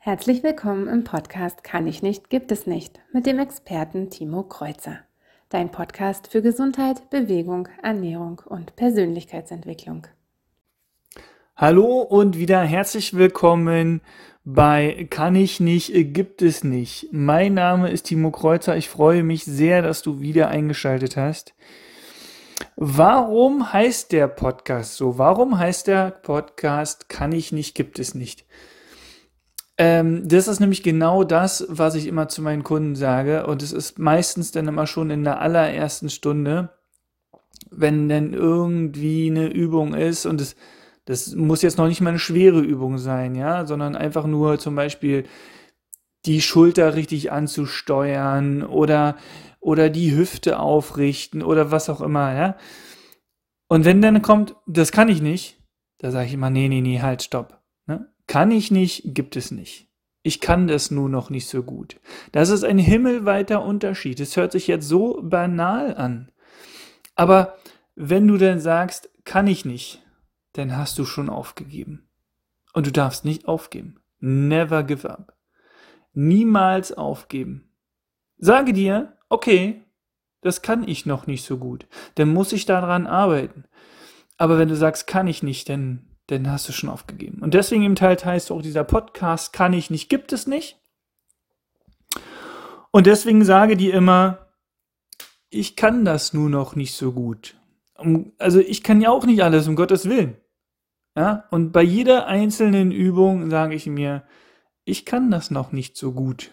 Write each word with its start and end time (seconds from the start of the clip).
Herzlich 0.00 0.44
willkommen 0.44 0.86
im 0.86 1.02
Podcast 1.02 1.64
Kann 1.64 1.88
ich 1.88 2.02
nicht, 2.02 2.30
gibt 2.30 2.52
es 2.52 2.68
nicht 2.68 3.00
mit 3.12 3.26
dem 3.26 3.40
Experten 3.40 4.10
Timo 4.10 4.44
Kreuzer. 4.44 5.00
Dein 5.48 5.72
Podcast 5.72 6.28
für 6.28 6.40
Gesundheit, 6.40 7.10
Bewegung, 7.10 7.68
Ernährung 7.82 8.40
und 8.46 8.76
Persönlichkeitsentwicklung. 8.76 10.06
Hallo 11.56 12.00
und 12.00 12.38
wieder 12.38 12.60
herzlich 12.62 13.14
willkommen 13.14 14.00
bei 14.44 15.08
Kann 15.10 15.34
ich 15.34 15.58
nicht, 15.58 15.90
gibt 16.14 16.42
es 16.42 16.62
nicht. 16.62 17.08
Mein 17.10 17.54
Name 17.54 17.90
ist 17.90 18.04
Timo 18.04 18.30
Kreuzer. 18.30 18.76
Ich 18.76 18.88
freue 18.88 19.24
mich 19.24 19.44
sehr, 19.44 19.82
dass 19.82 20.02
du 20.02 20.20
wieder 20.20 20.46
eingeschaltet 20.48 21.16
hast. 21.16 21.54
Warum 22.76 23.72
heißt 23.72 24.12
der 24.12 24.28
Podcast 24.28 24.96
so? 24.96 25.18
Warum 25.18 25.58
heißt 25.58 25.88
der 25.88 26.12
Podcast 26.12 27.08
Kann 27.08 27.32
ich 27.32 27.50
nicht, 27.50 27.74
gibt 27.74 27.98
es 27.98 28.14
nicht? 28.14 28.46
Ähm, 29.78 30.26
das 30.26 30.48
ist 30.48 30.58
nämlich 30.58 30.82
genau 30.82 31.22
das, 31.22 31.64
was 31.68 31.94
ich 31.94 32.06
immer 32.08 32.28
zu 32.28 32.42
meinen 32.42 32.64
Kunden 32.64 32.96
sage. 32.96 33.46
Und 33.46 33.62
es 33.62 33.72
ist 33.72 33.98
meistens 33.98 34.50
dann 34.50 34.66
immer 34.66 34.88
schon 34.88 35.10
in 35.10 35.22
der 35.22 35.40
allerersten 35.40 36.10
Stunde, 36.10 36.70
wenn 37.70 38.08
dann 38.08 38.34
irgendwie 38.34 39.30
eine 39.30 39.46
Übung 39.46 39.94
ist 39.94 40.26
und 40.26 40.40
es, 40.40 40.56
das 41.04 41.34
muss 41.34 41.62
jetzt 41.62 41.78
noch 41.78 41.86
nicht 41.86 42.00
mal 42.00 42.10
eine 42.10 42.18
schwere 42.18 42.60
Übung 42.60 42.98
sein, 42.98 43.34
ja, 43.36 43.66
sondern 43.66 43.94
einfach 43.96 44.26
nur 44.26 44.58
zum 44.58 44.74
Beispiel 44.74 45.24
die 46.26 46.40
Schulter 46.40 46.94
richtig 46.94 47.30
anzusteuern 47.30 48.64
oder, 48.64 49.16
oder 49.60 49.90
die 49.90 50.14
Hüfte 50.14 50.58
aufrichten 50.58 51.42
oder 51.42 51.70
was 51.70 51.88
auch 51.88 52.00
immer, 52.00 52.34
ja. 52.34 52.56
Und 53.68 53.84
wenn 53.84 54.02
dann 54.02 54.22
kommt, 54.22 54.56
das 54.66 54.92
kann 54.92 55.08
ich 55.08 55.22
nicht, 55.22 55.62
da 55.98 56.10
sage 56.10 56.26
ich 56.26 56.34
immer, 56.34 56.50
nee, 56.50 56.68
nee, 56.68 56.80
nee, 56.80 57.00
halt, 57.00 57.22
stopp. 57.22 57.57
Kann 58.28 58.52
ich 58.52 58.70
nicht, 58.70 59.14
gibt 59.14 59.34
es 59.34 59.50
nicht. 59.50 59.88
Ich 60.22 60.40
kann 60.40 60.68
das 60.68 60.90
nur 60.90 61.08
noch 61.08 61.30
nicht 61.30 61.48
so 61.48 61.62
gut. 61.62 61.98
Das 62.32 62.50
ist 62.50 62.62
ein 62.62 62.78
himmelweiter 62.78 63.64
Unterschied. 63.64 64.20
Es 64.20 64.36
hört 64.36 64.52
sich 64.52 64.66
jetzt 64.66 64.86
so 64.86 65.20
banal 65.22 65.96
an. 65.96 66.30
Aber 67.14 67.56
wenn 67.96 68.28
du 68.28 68.36
dann 68.36 68.60
sagst, 68.60 69.10
kann 69.24 69.46
ich 69.46 69.64
nicht, 69.64 70.02
dann 70.52 70.76
hast 70.76 70.98
du 70.98 71.04
schon 71.04 71.30
aufgegeben. 71.30 72.08
Und 72.74 72.86
du 72.86 72.92
darfst 72.92 73.24
nicht 73.24 73.48
aufgeben. 73.48 73.98
Never 74.20 74.82
give 74.82 75.08
up. 75.08 75.34
Niemals 76.12 76.92
aufgeben. 76.92 77.70
Sage 78.36 78.72
dir, 78.72 79.16
okay, 79.30 79.82
das 80.42 80.62
kann 80.62 80.86
ich 80.86 81.06
noch 81.06 81.26
nicht 81.26 81.44
so 81.44 81.56
gut. 81.56 81.86
Dann 82.16 82.28
muss 82.28 82.52
ich 82.52 82.66
daran 82.66 83.06
arbeiten. 83.06 83.64
Aber 84.36 84.58
wenn 84.58 84.68
du 84.68 84.76
sagst, 84.76 85.06
kann 85.06 85.26
ich 85.26 85.42
nicht, 85.42 85.68
dann 85.68 86.07
dann 86.28 86.50
hast 86.50 86.68
du 86.68 86.72
schon 86.72 86.90
aufgegeben. 86.90 87.42
Und 87.42 87.54
deswegen 87.54 87.84
im 87.84 87.96
Teil 87.96 88.16
heißt 88.16 88.50
auch 88.52 88.62
dieser 88.62 88.84
Podcast 88.84 89.52
kann 89.52 89.72
ich 89.72 89.90
nicht, 89.90 90.08
gibt 90.08 90.32
es 90.32 90.46
nicht. 90.46 90.78
Und 92.90 93.06
deswegen 93.06 93.44
sage 93.44 93.76
die 93.76 93.90
immer, 93.90 94.46
ich 95.50 95.76
kann 95.76 96.04
das 96.04 96.32
nur 96.32 96.50
noch 96.50 96.76
nicht 96.76 96.94
so 96.94 97.12
gut. 97.12 97.56
Also 98.38 98.60
ich 98.60 98.82
kann 98.82 99.00
ja 99.00 99.10
auch 99.10 99.26
nicht 99.26 99.42
alles, 99.42 99.66
um 99.66 99.76
Gottes 99.76 100.08
Willen. 100.08 100.36
Ja, 101.16 101.44
und 101.50 101.72
bei 101.72 101.82
jeder 101.82 102.26
einzelnen 102.26 102.92
Übung 102.92 103.50
sage 103.50 103.74
ich 103.74 103.86
mir, 103.86 104.22
ich 104.84 105.04
kann 105.04 105.30
das 105.30 105.50
noch 105.50 105.72
nicht 105.72 105.96
so 105.96 106.12
gut. 106.12 106.52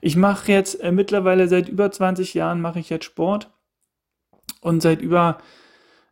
Ich 0.00 0.16
mache 0.16 0.52
jetzt 0.52 0.80
äh, 0.80 0.92
mittlerweile 0.92 1.48
seit 1.48 1.68
über 1.68 1.90
20 1.90 2.34
Jahren 2.34 2.60
mache 2.60 2.80
ich 2.80 2.90
jetzt 2.90 3.06
Sport 3.06 3.50
und 4.60 4.82
seit 4.82 5.00
über 5.00 5.38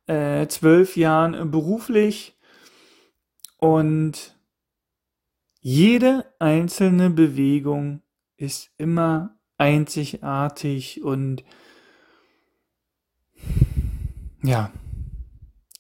äh, 0.08 0.48
zwölf 0.48 0.96
Jahren 0.96 1.50
beruflich 1.50 2.36
und 3.58 4.36
jede 5.60 6.24
einzelne 6.38 7.10
Bewegung 7.10 8.02
ist 8.36 8.70
immer 8.78 9.38
einzigartig 9.58 11.02
und 11.02 11.44
ja, 14.42 14.72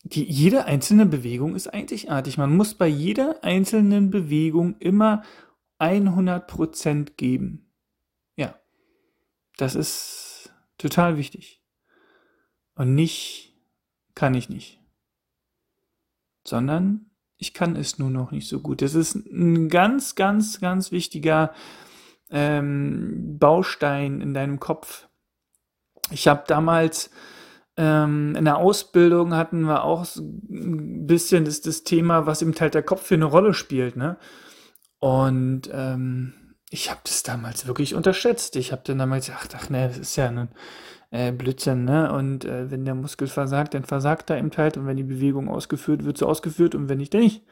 die, 0.02 0.24
jede 0.24 0.64
einzelne 0.64 1.06
Bewegung 1.06 1.54
ist 1.54 1.68
einzigartig. 1.68 2.38
Man 2.38 2.56
muss 2.56 2.74
bei 2.74 2.88
jeder 2.88 3.44
einzelnen 3.44 4.10
Bewegung 4.10 4.76
immer 4.78 5.22
100% 5.78 7.12
geben. 7.16 7.72
Ja, 8.36 8.58
das 9.56 9.74
ist 9.74 10.52
total 10.76 11.16
wichtig. 11.16 11.62
Und 12.74 12.94
nicht 12.94 13.47
kann 14.18 14.34
ich 14.34 14.48
nicht. 14.48 14.80
Sondern 16.44 17.06
ich 17.36 17.54
kann 17.54 17.76
es 17.76 18.00
nur 18.00 18.10
noch 18.10 18.32
nicht 18.32 18.48
so 18.48 18.58
gut. 18.58 18.82
Das 18.82 18.96
ist 18.96 19.14
ein 19.14 19.68
ganz, 19.68 20.16
ganz, 20.16 20.58
ganz 20.60 20.90
wichtiger 20.90 21.54
ähm, 22.28 23.38
Baustein 23.38 24.20
in 24.20 24.34
deinem 24.34 24.58
Kopf. 24.58 25.06
Ich 26.10 26.26
habe 26.26 26.42
damals 26.48 27.10
ähm, 27.76 28.34
in 28.34 28.44
der 28.44 28.56
Ausbildung 28.56 29.34
hatten 29.34 29.60
wir 29.62 29.84
auch 29.84 30.04
ein 30.16 31.06
bisschen 31.06 31.44
das, 31.44 31.60
das 31.60 31.84
Thema, 31.84 32.26
was 32.26 32.42
im 32.42 32.56
Teil 32.56 32.70
der 32.70 32.82
Kopf 32.82 33.06
für 33.06 33.14
eine 33.14 33.26
Rolle 33.26 33.54
spielt. 33.54 33.94
Ne? 33.94 34.16
Und 34.98 35.70
ähm, 35.72 36.56
ich 36.70 36.90
habe 36.90 37.02
das 37.04 37.22
damals 37.22 37.68
wirklich 37.68 37.94
unterschätzt. 37.94 38.56
Ich 38.56 38.72
habe 38.72 38.82
dann 38.84 38.98
damals 38.98 39.26
gedacht, 39.26 39.54
ach 39.56 39.70
ne, 39.70 39.86
das 39.86 39.98
ist 39.98 40.16
ja 40.16 40.26
ein 40.26 40.48
äh, 41.10 41.32
Blödsinn, 41.32 41.84
ne? 41.84 42.12
Und 42.12 42.44
äh, 42.44 42.70
wenn 42.70 42.84
der 42.84 42.94
Muskel 42.94 43.28
versagt, 43.28 43.74
dann 43.74 43.84
versagt 43.84 44.30
er 44.30 44.38
im 44.38 44.50
halt 44.56 44.76
und 44.76 44.86
wenn 44.86 44.96
die 44.96 45.04
Bewegung 45.04 45.48
ausgeführt 45.48 46.04
wird, 46.04 46.18
so 46.18 46.26
ausgeführt 46.26 46.74
und 46.74 46.88
wenn 46.88 46.98
nicht, 46.98 47.14
dann 47.14 47.22
nicht. 47.22 47.44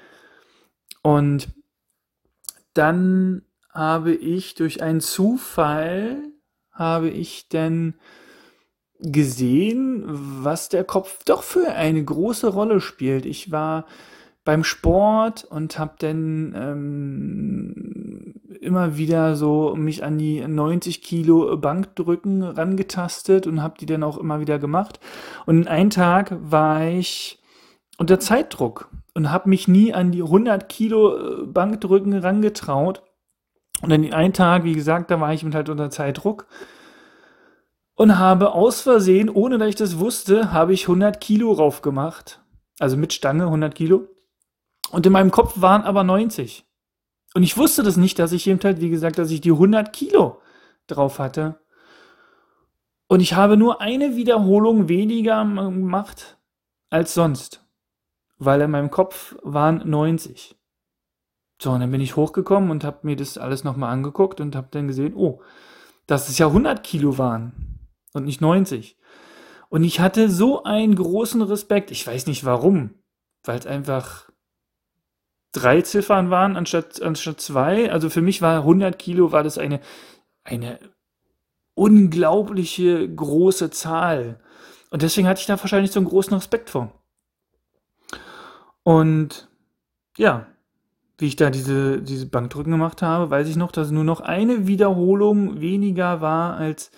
Und 1.03 1.49
dann 2.75 3.43
habe 3.71 4.13
ich 4.13 4.55
durch 4.55 4.83
einen 4.83 5.01
Zufall 5.01 6.19
habe 6.73 7.09
ich 7.09 7.49
dann 7.49 7.95
gesehen, 9.01 10.05
was 10.07 10.69
der 10.69 10.85
Kopf 10.85 11.25
doch 11.25 11.43
für 11.43 11.73
eine 11.73 12.03
große 12.03 12.49
Rolle 12.49 12.81
spielt. 12.81 13.27
Ich 13.27 13.51
war 13.51 13.87
beim 14.47 14.65
Sport 14.65 15.45
und 15.45 15.79
habe 15.79 15.97
dann 15.99 16.55
ähm, 16.57 18.35
immer 18.61 18.97
wieder 18.97 19.35
so 19.37 19.75
mich 19.77 20.05
an 20.05 20.17
die 20.17 20.41
90 20.41 21.03
Kilo 21.03 21.57
Bankdrücken 21.59 22.43
rangetastet 22.43 23.47
und 23.47 23.63
habe 23.63 23.75
die 23.79 23.87
dann 23.87 24.05
auch 24.05 24.17
immer 24.17 24.41
wieder 24.41 24.59
gemacht. 24.59 25.01
Und 25.47 25.67
einen 25.67 25.91
Tag 25.91 26.37
war 26.41 26.87
ich 26.87 27.43
unter 27.99 28.21
Zeitdruck 28.21 28.89
und 29.15 29.33
habe 29.33 29.49
mich 29.49 29.67
nie 29.67 29.93
an 29.93 30.13
die 30.13 30.23
100 30.23 30.69
Kilo 30.69 31.17
äh, 31.17 31.47
Bankdrücken 31.47 32.15
rangetraut. 32.15 33.03
Und 33.83 33.91
dann 33.91 34.11
einen 34.13 34.33
Tag, 34.33 34.65
wie 34.65 34.75
gesagt, 34.75 35.11
da 35.11 35.21
war 35.21 35.35
ich 35.35 35.45
halt 35.45 35.69
unter 35.69 35.91
Zeitdruck 35.91 36.47
und 37.97 38.17
habe 38.17 38.53
aus 38.53 38.81
Versehen, 38.81 39.29
ohne 39.29 39.59
dass 39.59 39.69
ich 39.69 39.75
das 39.75 39.99
wusste, 39.99 40.53
habe 40.53 40.73
ich 40.73 40.85
100 40.85 41.21
Kilo 41.21 41.51
raufgemacht. 41.51 42.41
Also 42.79 42.97
mit 42.97 43.13
Stange 43.13 43.45
100 43.45 43.75
Kilo. 43.75 44.07
Und 44.91 45.07
in 45.07 45.13
meinem 45.13 45.31
Kopf 45.31 45.61
waren 45.61 45.83
aber 45.83 46.05
90. 46.05 46.65
Und 47.35 47.43
ich 47.43 47.57
wusste 47.57 47.83
das 47.83 47.97
nicht, 47.97 48.19
dass 48.19 48.33
ich 48.33 48.47
eben 48.47 48.61
halt, 48.63 48.81
wie 48.81 48.91
gesagt, 48.91 49.19
dass 49.19 49.31
ich 49.31 49.41
die 49.41 49.53
100 49.53 49.93
Kilo 49.93 50.41
drauf 50.87 51.19
hatte. 51.19 51.61
Und 53.09 53.21
ich 53.21 53.35
habe 53.35 53.57
nur 53.57 53.81
eine 53.81 54.17
Wiederholung 54.17 54.89
weniger 54.89 55.45
gemacht 55.45 56.39
als 56.91 57.15
sonst. 57.15 57.65
Weil 58.39 58.61
in 58.61 58.71
meinem 58.71 58.91
Kopf 58.91 59.37
waren 59.43 59.89
90. 59.89 60.57
So, 61.61 61.71
und 61.71 61.81
dann 61.81 61.91
bin 61.91 62.01
ich 62.01 62.17
hochgekommen 62.17 62.71
und 62.71 62.85
habe 62.85 62.99
mir 63.03 63.17
das 63.17 63.39
alles 63.39 63.65
nochmal 63.65 63.93
angeguckt 63.93 64.41
und 64.41 64.55
habe 64.55 64.69
dann 64.71 64.89
gesehen, 64.89 65.15
oh, 65.15 65.41
dass 66.07 66.29
es 66.29 66.39
ja 66.39 66.49
100 66.49 66.83
Kilo 66.83 67.19
waren 67.19 67.89
und 68.13 68.25
nicht 68.25 68.41
90. 68.41 68.99
Und 69.69 69.85
ich 69.85 70.01
hatte 70.01 70.31
so 70.31 70.65
einen 70.65 70.95
großen 70.95 71.43
Respekt. 71.43 71.91
Ich 71.91 72.07
weiß 72.07 72.27
nicht 72.27 72.45
warum, 72.45 72.95
weil 73.45 73.59
es 73.59 73.67
einfach 73.67 74.26
drei 75.57 75.83
Ziffern 75.83 76.31
waren 76.31 76.57
anstatt, 76.57 77.03
anstatt 77.03 77.41
zwei. 77.41 77.91
Also 77.91 78.11
für 78.11 78.23
mich 78.23 78.43
war 78.43 78.59
100 78.59 78.99
Kilo, 78.99 79.33
war 79.33 79.43
das 79.43 79.59
eine, 79.59 79.81
eine 80.45 80.79
unglaubliche 81.75 83.09
große 83.09 83.71
Zahl. 83.71 84.41
Und 84.91 85.03
deswegen 85.03 85.27
hatte 85.27 85.41
ich 85.41 85.47
da 85.47 85.61
wahrscheinlich 85.61 85.93
so 85.93 86.01
einen 86.01 86.09
großen 86.09 86.35
Respekt 86.35 86.71
vor. 86.71 86.93
Und 88.83 89.49
ja, 90.17 90.47
wie 91.19 91.27
ich 91.27 91.37
da 91.37 91.51
diese, 91.51 92.03
diese 92.03 92.27
Bankdrücken 92.27 92.73
gemacht 92.73 93.03
habe, 93.03 93.31
weiß 93.31 93.49
ich 93.49 93.57
noch, 93.57 93.73
dass 93.73 93.91
nur 93.91 94.05
noch 94.05 94.21
eine 94.21 94.67
Wiederholung 94.67 95.61
weniger 95.61 96.21
war, 96.21 96.57
als, 96.57 96.91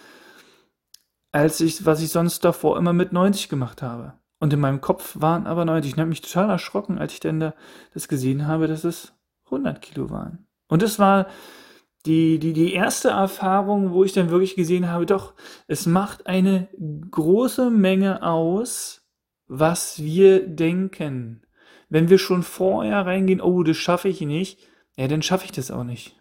als 1.32 1.60
ich, 1.60 1.87
was 1.87 2.02
ich 2.02 2.10
sonst 2.10 2.44
davor 2.44 2.76
immer 2.76 2.93
mit 2.93 3.12
90 3.12 3.49
gemacht 3.49 3.82
habe. 3.82 4.18
Und 4.40 4.52
in 4.52 4.61
meinem 4.61 4.81
Kopf 4.81 5.17
waren 5.20 5.46
aber 5.46 5.64
90. 5.64 5.93
Ich 5.93 5.99
habe 5.99 6.08
mich 6.08 6.20
total 6.20 6.50
erschrocken, 6.50 6.99
als 6.99 7.12
ich 7.12 7.20
dann 7.20 7.40
da 7.40 7.55
das 7.93 8.08
gesehen 8.08 8.46
habe, 8.46 8.69
dass 8.69 8.85
es 8.85 9.12
100 9.46 9.82
Kilo 9.82 10.11
waren. 10.11 10.46
Und 10.69 10.82
das 10.82 10.99
war 10.99 11.26
die, 12.06 12.38
die, 12.38 12.52
die 12.52 12.73
erste 12.73 13.08
Erfahrung, 13.08 13.93
wo 13.93 14.05
ich 14.05 14.12
dann 14.12 14.31
wirklich 14.31 14.55
gesehen 14.55 14.88
habe, 14.88 15.06
doch, 15.06 15.35
es 15.67 15.87
macht 15.87 16.26
eine 16.26 16.69
große 17.11 17.70
Menge 17.70 18.23
aus, 18.23 19.02
was 19.49 20.02
wir 20.02 20.46
denken. 20.46 21.43
Wenn 21.88 22.08
wir 22.08 22.19
schon 22.19 22.43
vorher 22.43 23.06
reingehen, 23.06 23.41
oh, 23.41 23.62
das 23.62 23.76
schaffe 23.76 24.08
ich 24.08 24.20
nicht, 24.20 24.61
ja, 24.96 25.08
dann 25.08 25.23
schaffe 25.23 25.46
ich 25.46 25.52
das 25.52 25.70
auch 25.70 25.84
nicht. 25.84 26.17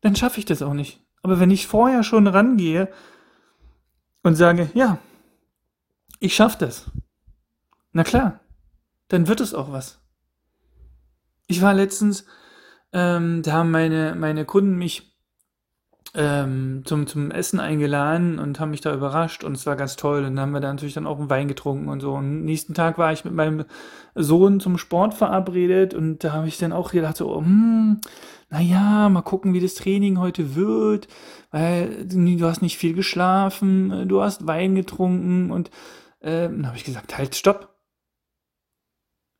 Dann 0.00 0.14
schaffe 0.14 0.38
ich 0.38 0.44
das 0.44 0.62
auch 0.62 0.74
nicht. 0.74 1.00
Aber 1.22 1.40
wenn 1.40 1.50
ich 1.50 1.66
vorher 1.66 2.04
schon 2.04 2.26
rangehe 2.26 2.88
und 4.22 4.34
sage, 4.34 4.70
ja, 4.74 4.98
ich 6.20 6.34
schaffe 6.34 6.58
das, 6.58 6.90
na 7.92 8.04
klar, 8.04 8.40
dann 9.08 9.28
wird 9.28 9.40
es 9.40 9.54
auch 9.54 9.72
was. 9.72 10.00
Ich 11.46 11.62
war 11.62 11.74
letztens, 11.74 12.26
ähm, 12.92 13.42
da 13.42 13.52
haben 13.52 13.70
meine, 13.70 14.14
meine 14.14 14.44
Kunden 14.44 14.76
mich 14.76 15.08
ähm, 16.14 16.82
zum, 16.84 17.06
zum 17.06 17.30
Essen 17.30 17.60
eingeladen 17.60 18.38
und 18.38 18.60
haben 18.60 18.70
mich 18.70 18.80
da 18.80 18.94
überrascht 18.94 19.44
und 19.44 19.56
es 19.56 19.66
war 19.66 19.76
ganz 19.76 19.96
toll. 19.96 20.24
Und 20.24 20.36
dann 20.36 20.40
haben 20.40 20.52
wir 20.52 20.60
da 20.60 20.72
natürlich 20.72 20.94
dann 20.94 21.06
auch 21.06 21.18
einen 21.18 21.30
Wein 21.30 21.48
getrunken 21.48 21.88
und 21.88 22.00
so. 22.00 22.12
Und 22.12 22.18
am 22.18 22.44
nächsten 22.44 22.74
Tag 22.74 22.98
war 22.98 23.12
ich 23.12 23.24
mit 23.24 23.34
meinem 23.34 23.64
Sohn 24.14 24.60
zum 24.60 24.78
Sport 24.78 25.14
verabredet 25.14 25.94
und 25.94 26.24
da 26.24 26.32
habe 26.32 26.48
ich 26.48 26.58
dann 26.58 26.72
auch 26.72 26.92
gedacht, 26.92 27.16
so, 27.16 27.36
hm, 27.36 28.00
naja, 28.50 29.08
mal 29.10 29.22
gucken, 29.22 29.52
wie 29.52 29.60
das 29.60 29.74
Training 29.74 30.18
heute 30.18 30.54
wird, 30.54 31.08
weil 31.50 32.06
du 32.06 32.46
hast 32.46 32.62
nicht 32.62 32.78
viel 32.78 32.94
geschlafen, 32.94 34.08
du 34.08 34.22
hast 34.22 34.46
Wein 34.46 34.74
getrunken 34.74 35.50
und 35.50 35.70
äh, 36.20 36.48
dann 36.48 36.66
habe 36.66 36.76
ich 36.76 36.84
gesagt, 36.84 37.16
halt, 37.16 37.34
stopp. 37.34 37.76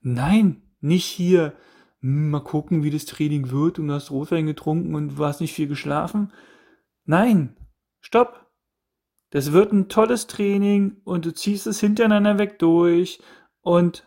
Nein, 0.00 0.62
nicht 0.80 1.06
hier. 1.06 1.54
Hm, 2.00 2.30
mal 2.30 2.40
gucken, 2.40 2.82
wie 2.82 2.90
das 2.90 3.04
Training 3.06 3.50
wird 3.50 3.78
und 3.78 3.88
du 3.88 3.94
hast 3.94 4.10
Rotwein 4.10 4.46
getrunken 4.46 4.94
und 4.94 5.16
du 5.16 5.25
hast 5.25 5.40
nicht 5.40 5.54
viel 5.54 5.69
geschlafen. 5.69 6.32
Nein, 7.04 7.56
stopp. 8.00 8.46
Das 9.30 9.52
wird 9.52 9.72
ein 9.72 9.88
tolles 9.88 10.26
Training 10.26 11.00
und 11.04 11.25
du 11.26 11.34
ziehst 11.34 11.66
es 11.66 11.80
hintereinander 11.80 12.38
weg 12.38 12.58
durch 12.58 13.20
und 13.60 14.06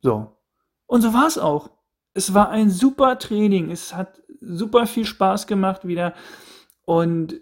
so. 0.00 0.38
Und 0.86 1.02
so 1.02 1.12
war 1.12 1.26
es 1.26 1.36
auch. 1.36 1.70
Es 2.14 2.32
war 2.32 2.48
ein 2.48 2.70
super 2.70 3.18
Training. 3.18 3.70
Es 3.70 3.94
hat 3.94 4.22
super 4.40 4.86
viel 4.86 5.04
Spaß 5.04 5.46
gemacht 5.46 5.86
wieder 5.86 6.14
und 6.84 7.40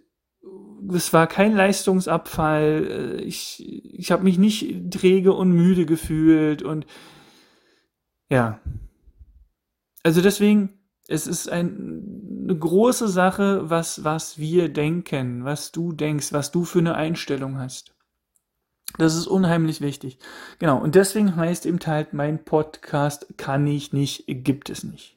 es 0.92 1.12
war 1.12 1.26
kein 1.26 1.54
Leistungsabfall. 1.54 3.20
Ich, 3.24 3.64
ich 3.94 4.10
habe 4.10 4.24
mich 4.24 4.38
nicht 4.38 4.90
träge 4.90 5.32
und 5.32 5.52
müde 5.52 5.86
gefühlt 5.86 6.62
und 6.62 6.86
ja. 8.30 8.60
Also 10.02 10.20
deswegen 10.22 10.78
es 11.08 11.26
ist 11.26 11.48
ein, 11.48 12.44
eine 12.44 12.56
große 12.56 13.08
Sache, 13.08 13.70
was, 13.70 14.04
was 14.04 14.38
wir 14.38 14.68
denken, 14.68 15.44
was 15.44 15.72
du 15.72 15.92
denkst, 15.92 16.34
was 16.34 16.52
du 16.52 16.64
für 16.64 16.80
eine 16.80 16.94
Einstellung 16.94 17.58
hast. 17.58 17.94
Das 18.98 19.16
ist 19.16 19.26
unheimlich 19.26 19.80
wichtig. 19.80 20.18
Genau. 20.58 20.78
Und 20.78 20.94
deswegen 20.94 21.34
heißt 21.34 21.64
eben 21.64 21.78
halt 21.86 22.12
mein 22.12 22.44
Podcast 22.44 23.26
kann 23.38 23.66
ich 23.66 23.92
nicht, 23.92 24.24
gibt 24.26 24.68
es 24.70 24.84
nicht. 24.84 25.16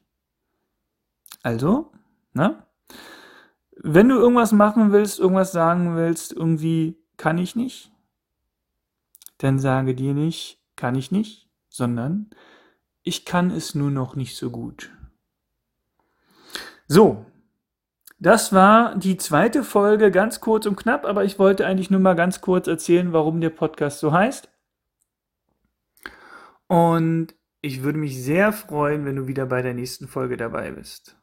Also, 1.43 1.91
na? 2.33 2.67
Wenn 3.83 4.09
du 4.09 4.15
irgendwas 4.15 4.51
machen 4.51 4.91
willst, 4.91 5.19
irgendwas 5.19 5.51
sagen 5.51 5.95
willst, 5.95 6.33
irgendwie 6.33 6.97
kann 7.17 7.37
ich 7.37 7.55
nicht, 7.55 7.91
dann 9.39 9.57
sage 9.57 9.95
dir 9.95 10.13
nicht, 10.13 10.61
kann 10.75 10.95
ich 10.95 11.11
nicht, 11.11 11.49
sondern 11.67 12.29
ich 13.01 13.25
kann 13.25 13.49
es 13.49 13.73
nur 13.73 13.89
noch 13.89 14.15
nicht 14.15 14.37
so 14.37 14.51
gut. 14.51 14.91
So, 16.87 17.25
das 18.19 18.53
war 18.53 18.95
die 18.95 19.17
zweite 19.17 19.63
Folge, 19.63 20.11
ganz 20.11 20.41
kurz 20.41 20.67
und 20.67 20.75
knapp, 20.75 21.05
aber 21.05 21.25
ich 21.25 21.39
wollte 21.39 21.65
eigentlich 21.65 21.89
nur 21.89 21.99
mal 21.99 22.13
ganz 22.13 22.39
kurz 22.39 22.67
erzählen, 22.67 23.13
warum 23.13 23.41
der 23.41 23.49
Podcast 23.49 23.99
so 23.99 24.11
heißt. 24.11 24.47
Und 26.67 27.33
ich 27.61 27.81
würde 27.81 27.97
mich 27.97 28.23
sehr 28.23 28.53
freuen, 28.53 29.05
wenn 29.05 29.15
du 29.15 29.27
wieder 29.27 29.47
bei 29.47 29.63
der 29.63 29.73
nächsten 29.73 30.07
Folge 30.07 30.37
dabei 30.37 30.71
bist. 30.71 31.17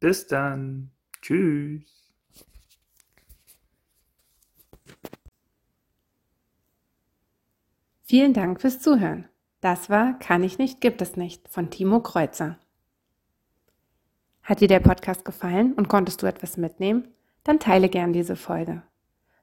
Bis 0.00 0.26
dann. 0.26 0.90
Tschüss. 1.22 1.82
Vielen 8.04 8.32
Dank 8.32 8.60
fürs 8.60 8.80
Zuhören. 8.80 9.28
Das 9.60 9.90
war 9.90 10.18
Kann 10.18 10.42
ich 10.42 10.58
nicht, 10.58 10.80
gibt 10.80 11.00
es 11.02 11.16
nicht 11.16 11.48
von 11.48 11.70
Timo 11.70 12.00
Kreuzer. 12.00 12.58
Hat 14.42 14.60
dir 14.62 14.68
der 14.68 14.80
Podcast 14.80 15.26
gefallen 15.26 15.74
und 15.74 15.88
konntest 15.88 16.22
du 16.22 16.26
etwas 16.26 16.56
mitnehmen? 16.56 17.08
Dann 17.44 17.60
teile 17.60 17.90
gern 17.90 18.14
diese 18.14 18.34
Folge. 18.34 18.82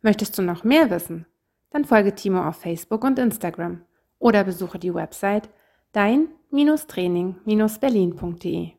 Möchtest 0.02 0.36
du 0.38 0.42
noch 0.42 0.64
mehr 0.64 0.90
wissen? 0.90 1.28
Dann 1.70 1.86
folge 1.86 2.16
Timo 2.16 2.42
auf 2.42 2.56
Facebook 2.56 3.04
und 3.04 3.20
Instagram 3.20 3.84
oder 4.18 4.44
besuche 4.44 4.80
die 4.80 4.96
Website 4.96 5.52
dein-training-berlin.de. 5.92 8.72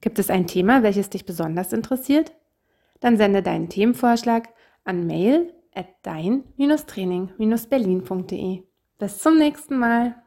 Gibt 0.00 0.18
es 0.18 0.30
ein 0.30 0.46
Thema, 0.46 0.82
welches 0.82 1.10
dich 1.10 1.26
besonders 1.26 1.72
interessiert? 1.72 2.32
Dann 3.00 3.16
sende 3.16 3.42
deinen 3.42 3.68
Themenvorschlag 3.68 4.48
an 4.84 5.06
mail 5.06 5.52
at 5.74 5.88
dein-training-berlin.de. 6.02 8.62
Bis 8.98 9.18
zum 9.18 9.38
nächsten 9.38 9.78
Mal. 9.78 10.22